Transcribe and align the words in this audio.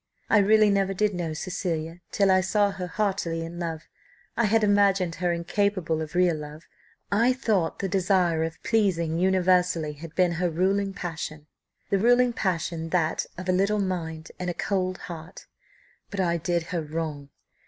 I 0.31 0.39
really 0.39 0.71
never 0.71 0.95
did 0.95 1.13
know 1.13 1.33
Cecilia 1.35 2.01
till 2.11 2.31
I 2.31 2.41
saw 2.41 2.71
her 2.71 2.87
heartily 2.87 3.45
in 3.45 3.59
love; 3.59 3.83
I 4.35 4.45
had 4.45 4.63
imagined 4.63 5.13
her 5.21 5.31
incapable 5.31 6.01
of 6.01 6.15
real 6.15 6.37
love; 6.37 6.63
I 7.11 7.33
thought 7.33 7.77
the 7.77 7.87
desire 7.87 8.43
of 8.43 8.63
pleasing 8.63 9.19
universally 9.19 9.93
had 9.93 10.15
been 10.15 10.31
her 10.31 10.49
ruling 10.49 10.91
passion 10.95 11.45
the 11.91 11.99
ruling 11.99 12.33
passion 12.33 12.89
that, 12.89 13.27
of 13.37 13.47
a 13.47 13.51
little 13.53 13.77
mind 13.79 14.31
and 14.39 14.49
a 14.49 14.55
cold 14.55 14.97
heart; 14.97 15.45
but 16.09 16.19
I 16.19 16.37
did 16.37 16.63
her 16.73 16.81
wrong. 16.81 17.29